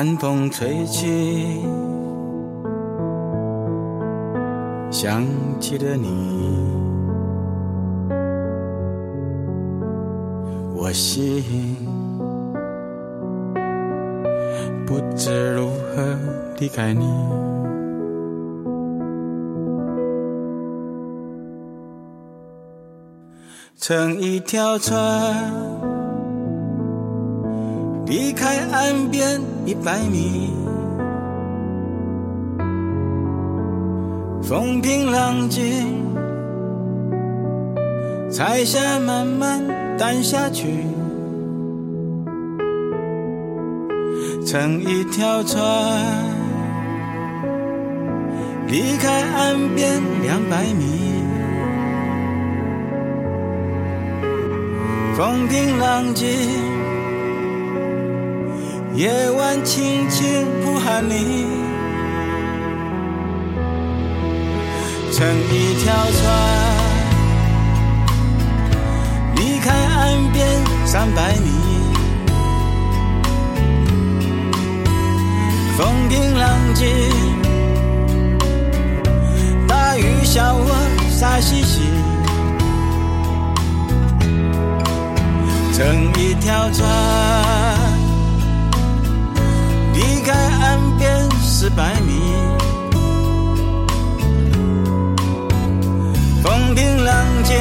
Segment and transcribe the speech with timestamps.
[0.00, 1.60] 南风吹起，
[4.92, 5.24] 想
[5.58, 6.08] 起了你，
[10.76, 11.74] 我心
[14.86, 16.16] 不知如何
[16.60, 17.04] 离开你。
[23.76, 25.87] 乘一条船。
[28.48, 30.50] 离开岸边一百米，
[34.42, 35.62] 风平浪静，
[38.30, 39.60] 彩霞慢慢
[39.98, 40.66] 淡下去。
[44.46, 45.62] 乘一条船，
[48.66, 51.22] 离开岸边两百米，
[55.14, 56.77] 风平浪静。
[58.98, 61.46] 夜晚轻轻呼喊你，
[65.12, 66.20] 乘一条船，
[69.36, 70.48] 离开岸边
[70.84, 71.48] 三百米，
[75.76, 76.88] 风平浪静，
[79.68, 80.74] 大雨小我
[81.08, 81.82] 傻兮兮，
[85.72, 87.87] 乘一条船。
[89.98, 92.20] 离开岸边四百米，
[96.40, 97.56] 风平浪静，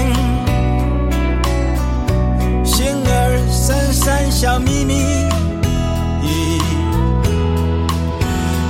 [2.64, 5.18] 心儿闪闪笑眯眯，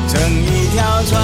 [0.07, 1.21] 乘一条船，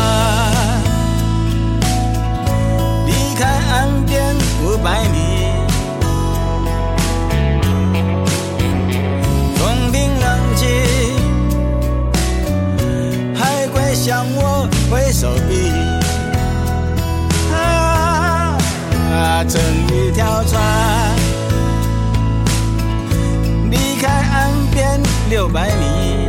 [3.06, 5.33] 离开岸边五百米。
[14.06, 15.72] 向我挥手臂，
[17.54, 20.62] 啊，乘一条船，
[23.72, 26.28] 离开岸边六百米，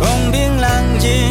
[0.00, 0.68] 风平浪
[0.98, 1.30] 静，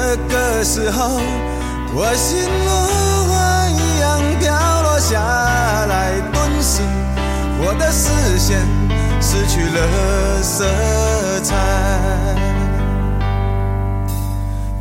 [0.00, 1.20] 这个时候，
[1.94, 2.70] 我心如
[3.28, 6.80] 花一样飘落下来，顿时
[7.60, 8.58] 我的视线
[9.20, 10.64] 失去了色
[11.42, 11.54] 彩。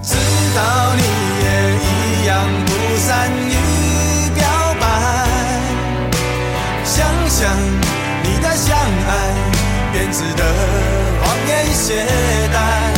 [0.02, 0.16] 知
[0.56, 1.04] 道你
[1.44, 1.48] 也
[1.84, 3.54] 一样不善于
[4.34, 4.42] 表
[4.80, 4.88] 白，
[6.86, 7.54] 想想
[8.24, 9.12] 你的相爱，
[9.92, 10.44] 编织的
[11.22, 12.08] 谎言懈
[12.54, 12.89] 怠。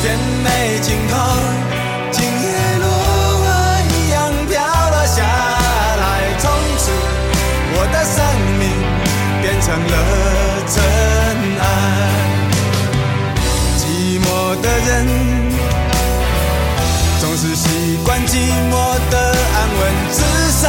[0.00, 1.16] 甜美尽头，
[2.12, 2.48] 今夜
[2.78, 2.86] 落
[3.42, 3.46] 花
[3.82, 4.16] 一样
[4.48, 6.02] 飘了下来。
[6.38, 6.90] 从此，
[7.74, 8.16] 我的生
[8.60, 8.62] 命
[9.42, 9.94] 变成了
[10.68, 10.74] 尘
[11.58, 11.62] 埃。
[13.76, 13.82] 寂
[14.22, 14.26] 寞
[14.62, 14.88] 的人，
[17.20, 18.36] 总是习惯寂
[18.70, 18.72] 寞
[19.10, 19.14] 的
[19.54, 19.80] 安稳。
[20.12, 20.18] 至
[20.62, 20.64] 少，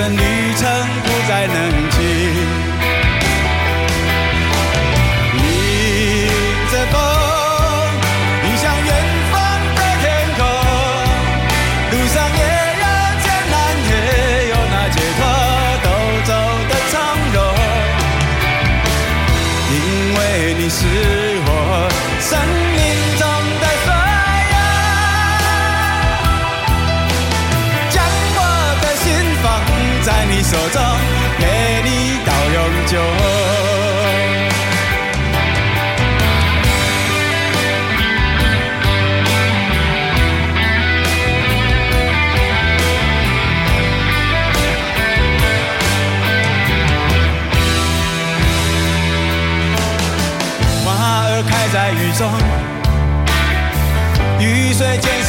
[0.00, 0.16] 的旅
[0.56, 0.66] 程
[1.04, 2.00] 不再冷清
[5.36, 6.28] 迎
[6.70, 7.19] 着风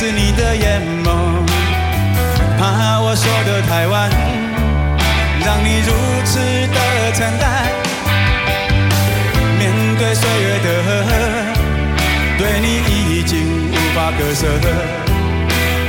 [0.01, 1.13] 是你的眼眸，
[2.58, 4.10] 怕我说的太晚，
[5.46, 5.93] 让你如
[6.25, 7.70] 此的承担。
[9.60, 10.89] 面对岁月的河，
[12.36, 12.81] 对你
[13.13, 14.48] 已经无法割舍。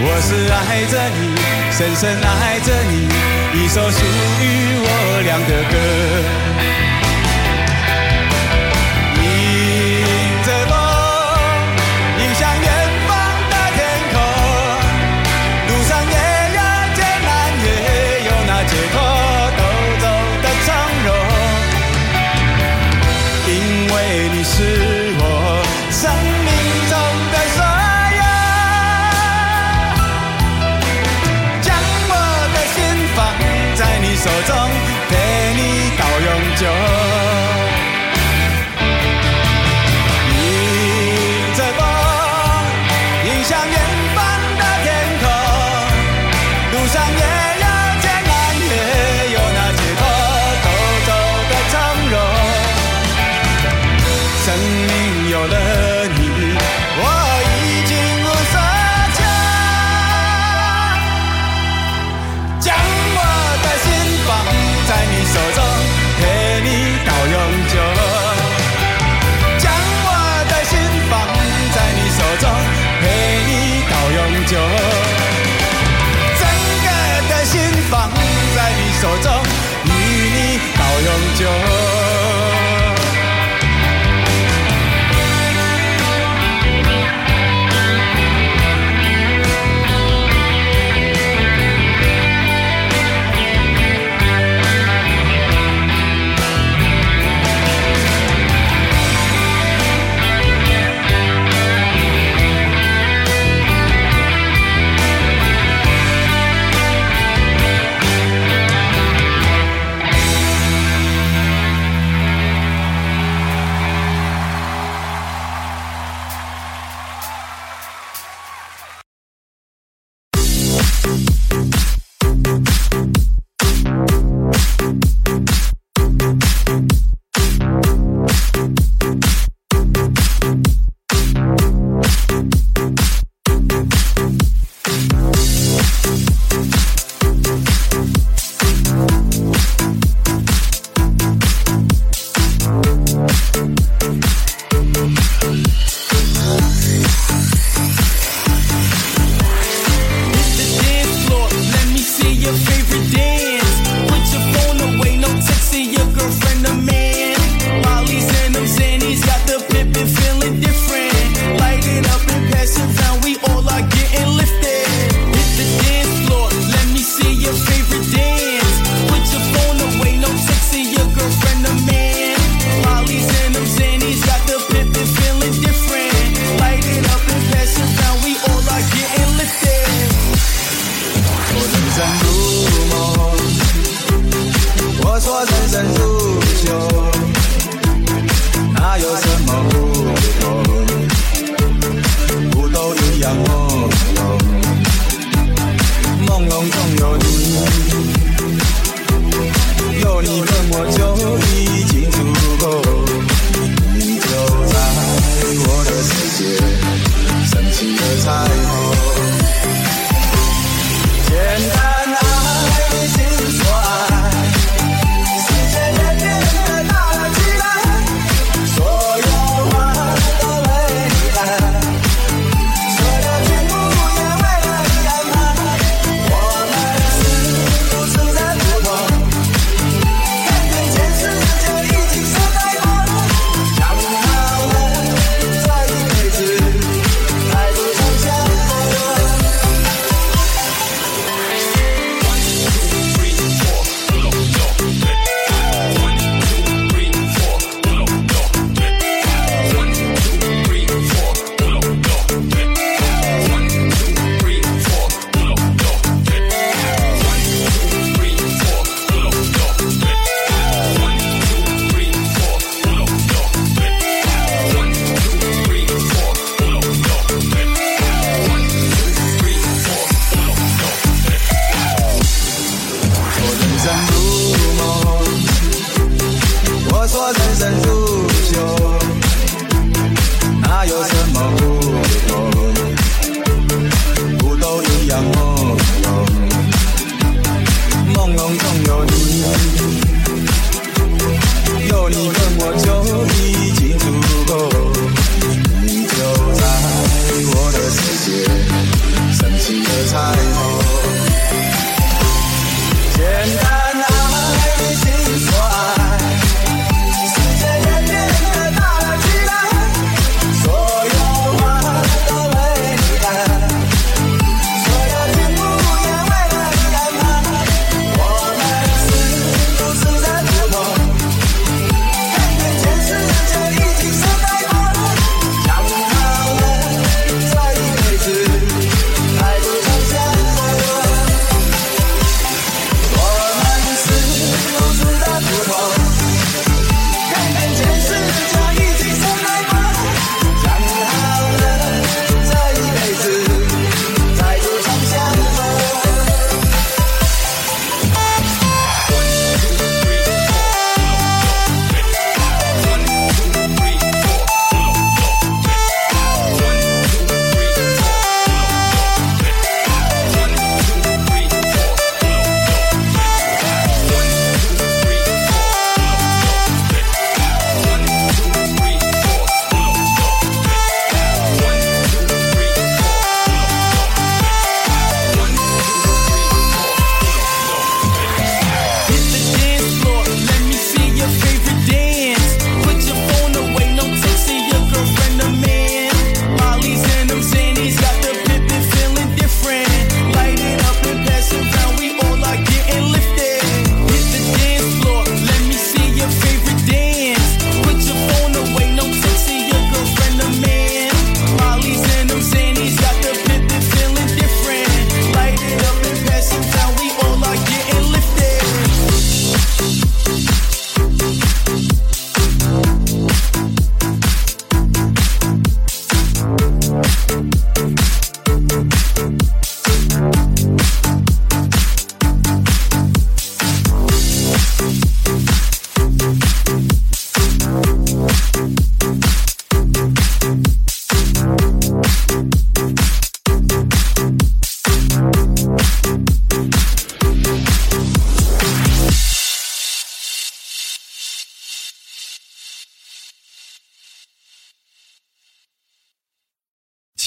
[0.04, 1.32] 我是爱着你，
[1.72, 3.08] 深深爱着你，
[3.64, 5.74] 一首属于我俩的歌。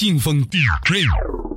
[0.06, 1.55] 劲风 DJ。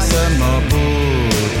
[0.00, 0.72] 什么不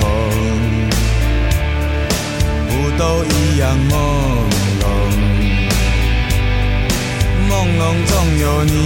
[2.68, 3.92] 不都一样朦
[4.80, 4.82] 胧，
[7.48, 8.76] 朦胧中有你，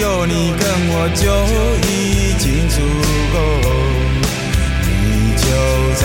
[0.00, 1.22] 有你跟我就
[1.88, 1.88] 已
[2.38, 2.76] 经足
[3.32, 3.36] 够。
[4.82, 4.88] 你
[5.36, 5.44] 就
[6.00, 6.02] 在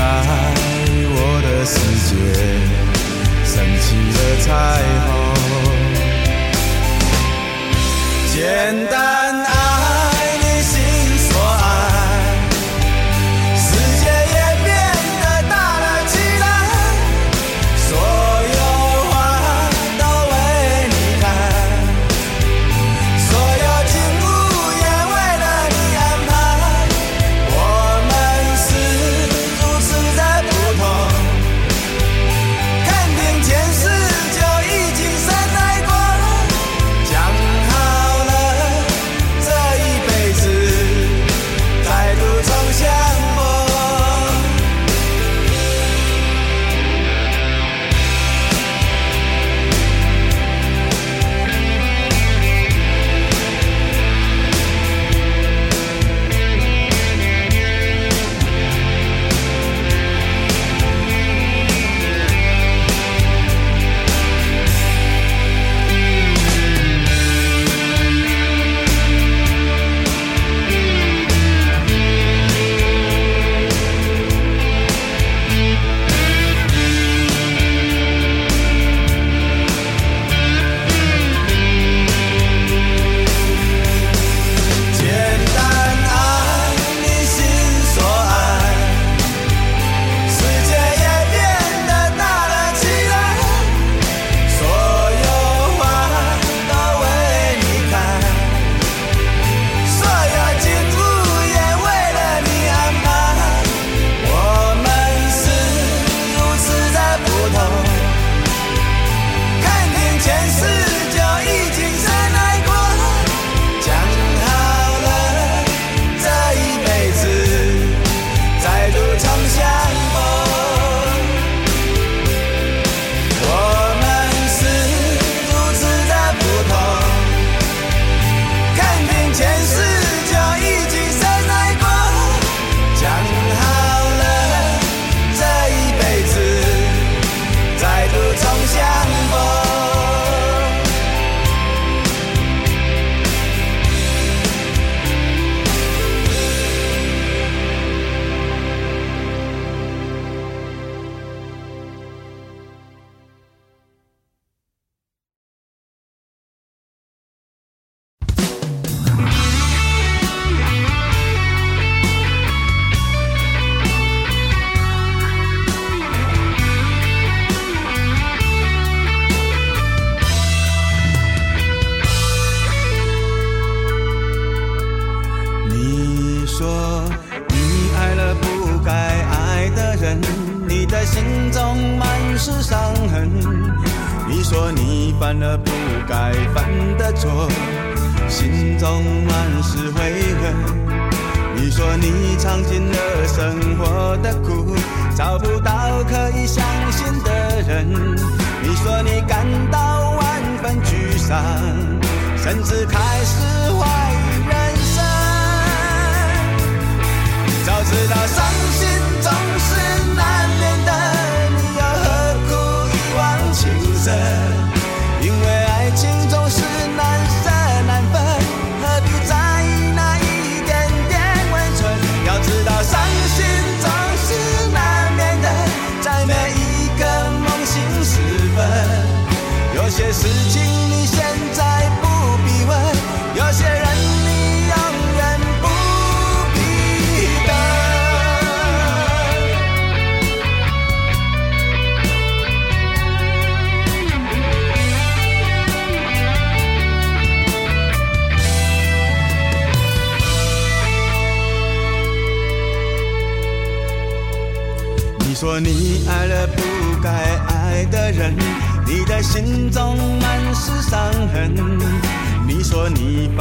[1.17, 1.73] 我的世
[2.05, 2.11] 界
[3.43, 4.47] 升起了彩
[5.05, 5.09] 虹，
[8.33, 8.37] 简
[8.89, 8.93] 单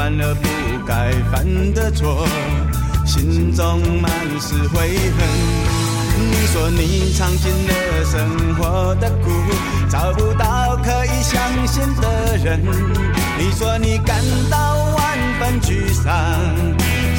[0.05, 0.47] 犯了不
[0.87, 2.29] 该犯的错，
[3.07, 5.27] 心中满是悔恨。
[6.31, 9.31] 你说你尝尽了生活的苦，
[9.89, 12.61] 找不到可以相信的人。
[13.39, 16.13] 你说你感到万分沮丧，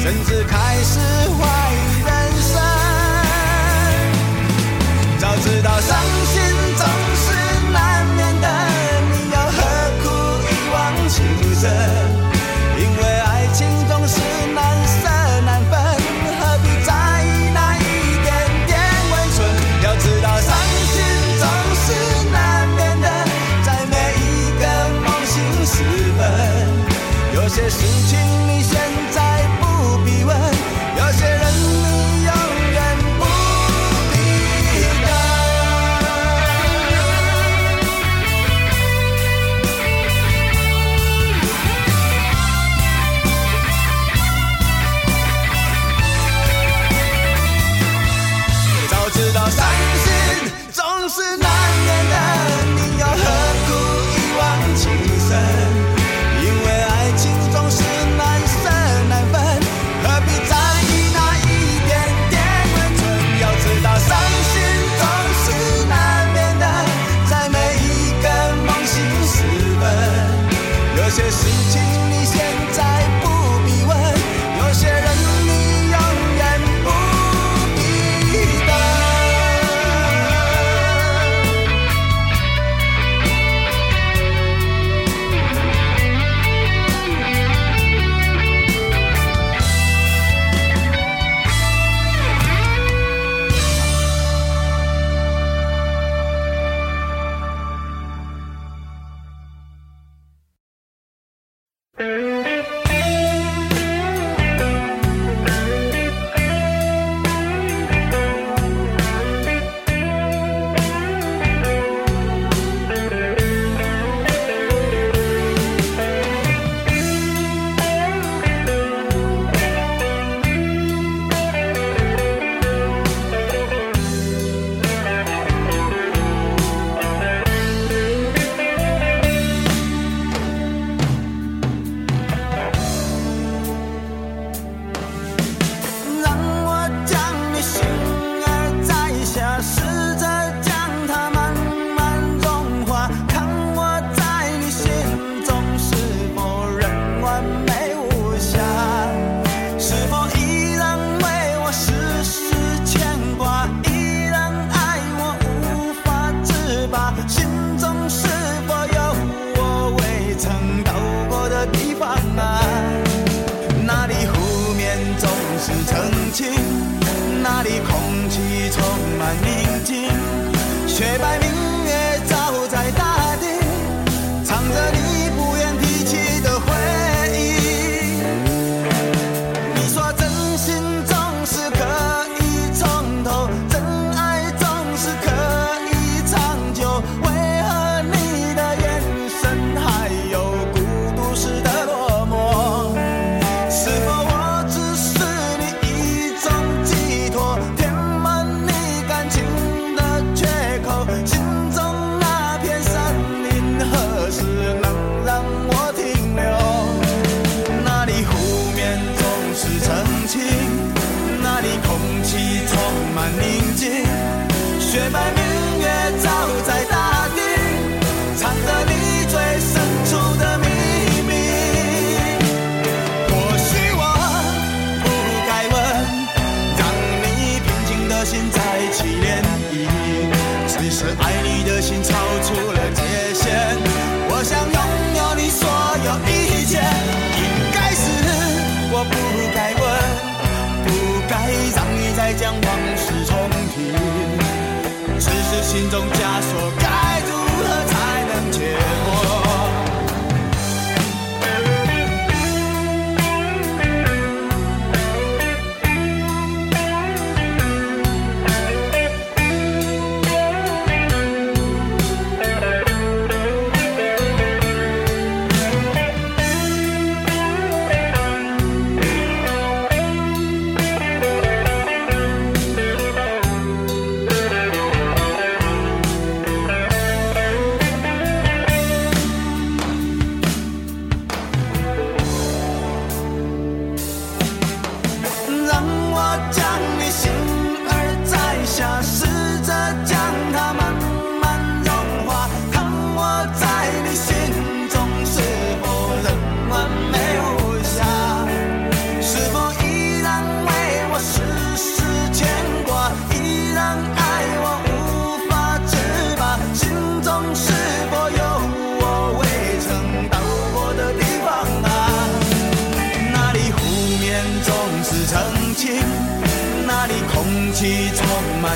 [0.00, 1.00] 甚至开始
[1.40, 1.42] 怀
[1.74, 2.08] 疑人
[2.40, 2.54] 生。
[5.18, 6.40] 早知道伤心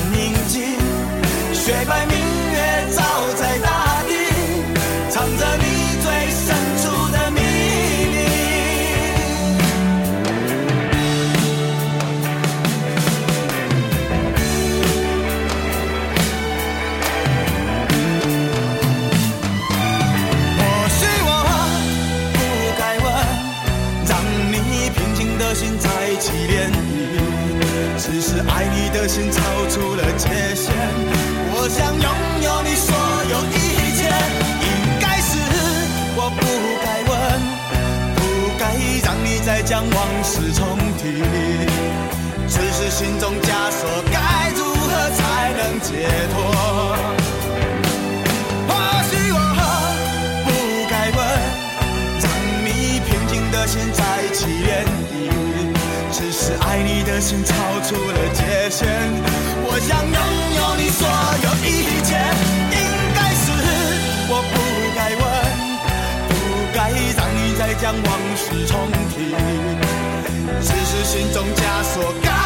[0.09, 0.40] running
[39.43, 41.23] 再将往事重提，
[42.47, 46.35] 只是心中枷锁该如何才能解脱？
[48.67, 48.69] 或
[49.09, 49.37] 许我
[50.45, 50.47] 不
[50.89, 51.19] 该问，
[52.21, 52.25] 让
[52.63, 53.99] 你平静的心再
[54.31, 55.13] 起涟漪。
[56.11, 58.87] 只是爱你的心超出了界限，
[59.63, 60.17] 我想拥
[60.55, 61.01] 有你所
[61.43, 61.67] 有一
[62.03, 62.09] 切，
[62.77, 62.79] 应
[63.15, 63.43] 该是
[64.29, 64.80] 我不。
[67.81, 69.31] 将往事重提
[70.61, 72.40] 只是心中枷锁该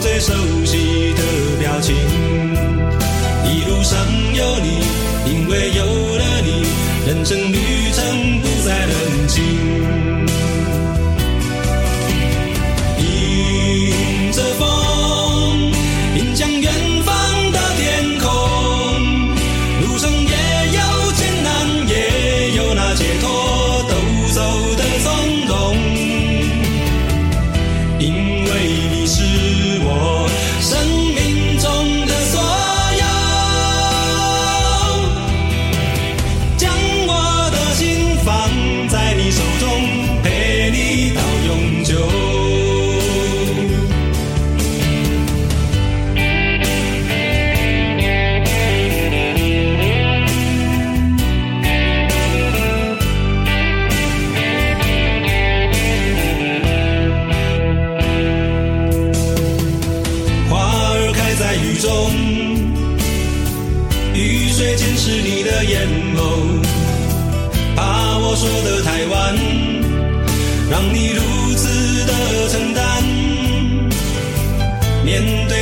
[0.00, 0.32] 最熟
[0.64, 1.22] 悉的
[1.58, 1.94] 表情
[3.44, 3.98] 一路上
[4.34, 4.80] 有你
[5.26, 5.84] 因为有
[6.16, 6.66] 了你
[7.06, 8.39] 人生旅程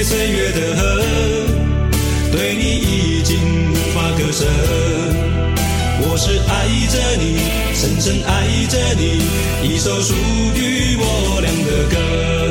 [0.08, 1.02] 岁月的河
[2.32, 4.46] 对你已经无法割舍。
[6.00, 7.36] 我是爱着你
[7.74, 9.20] 深深爱着你
[9.68, 12.47] 一首属于我俩的歌。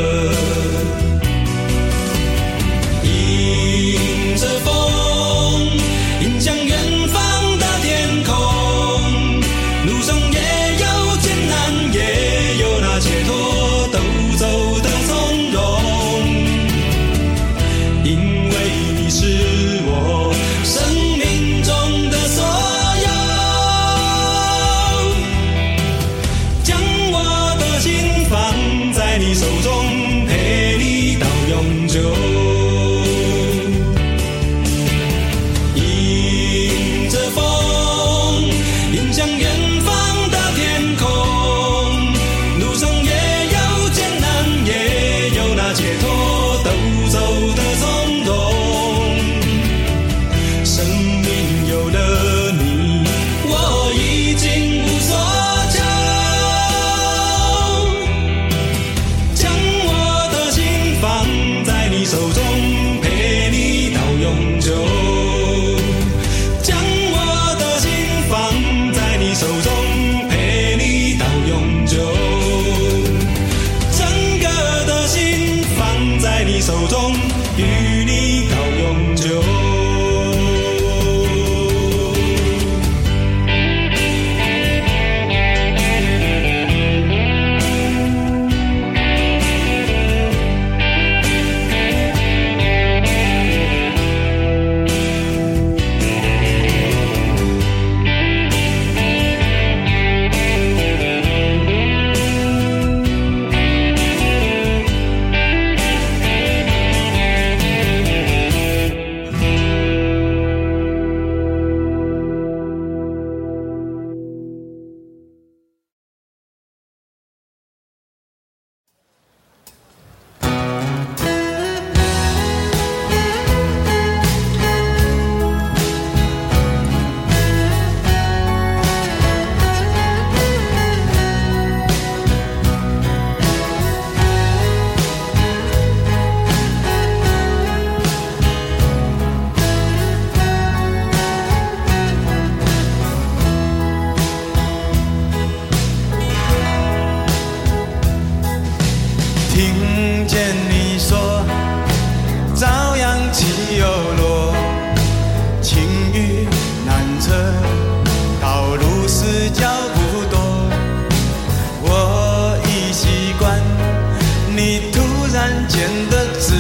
[165.38, 166.55] 渐渐的自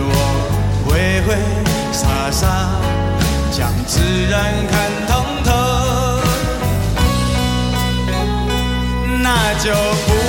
[0.00, 0.14] 我
[0.86, 1.34] 挥挥
[1.90, 2.46] 洒洒
[3.50, 3.98] 将自
[4.30, 4.72] 然看
[5.08, 5.12] 通
[5.42, 5.50] 透。
[9.20, 9.72] 那就
[10.06, 10.21] 不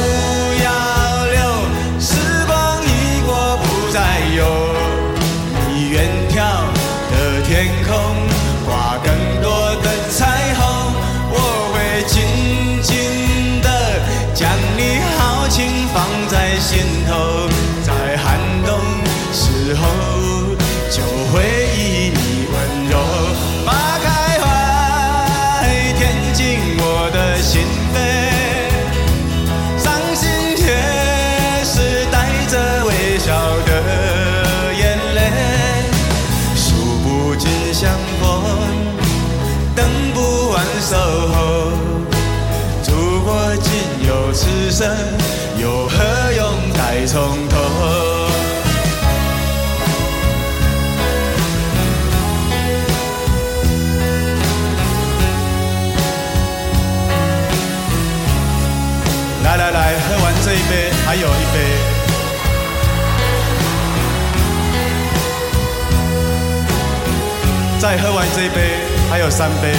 [67.98, 68.80] 喝完这一杯
[69.10, 69.74] 还有三杯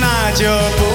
[0.00, 0.46] 那就
[0.76, 0.85] 不